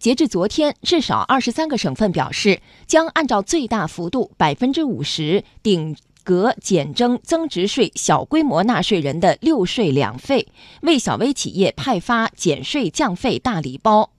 [0.00, 10.48] 截至昨天，至少二十三个省份表示将按照最大幅度百分之五十顶格减征增值税小规模纳税人的六税两费，
[10.80, 14.12] 为小微企业派发减税降费大礼包。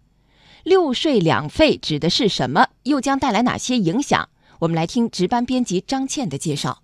[0.63, 2.67] 六税两费指的是什么？
[2.83, 4.29] 又将带来哪些影响？
[4.59, 6.80] 我们来听值班编辑张倩的介绍。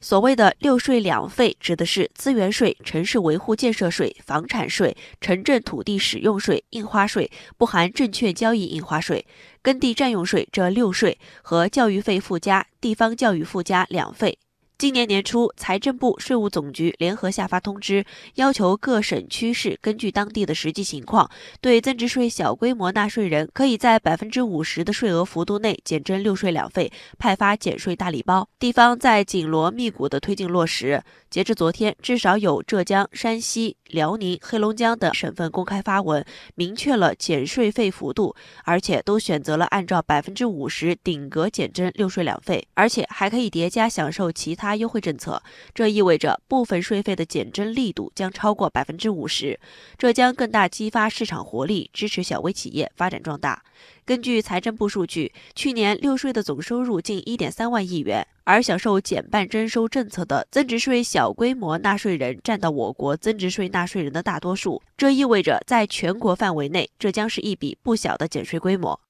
[0.00, 9.26] 所谓的六税两费，指的是资源税、城市维护建设税、房产税、城镇土地使用税、印花税（不含证券交易印花税）、
[9.62, 14.38] 耕地占用税这六税和教育费附加、地方教育附加两费。
[14.78, 18.04] 今年年初，财政部、税务总局联合下发通知，
[18.34, 21.30] 要求各省区市根据当地的实际情况，
[21.62, 28.46] 对增值税小规模纳税人，可以在百分之五十的税额幅度内减征六税两费，派发减税大礼包。
[28.58, 31.02] 地方在紧锣密鼓的推进落实。
[31.30, 44.76] 截至昨天，至少有浙江、山西、辽宁、黑龙江等省份公开发文，明确了减税费幅度，而且都选择了按照百分之五十顶格减征六税两费，而且还可以叠加享受其他。
[44.76, 45.42] 优惠政策，
[45.74, 49.58] 这意味着部分税费的减征力度将超过百分之五十，
[49.96, 53.62] 这将更大激发市场活力，支持小微企业发展壮大。
[54.04, 69.00] 根据财政部数据，去年六税的总收入近一点三万亿元，而享受减半征收政策的增值税小规模纳税人占到我国增值税纳税人的大多数，这意味着在全国范围内，这将是一笔不小的减税规模。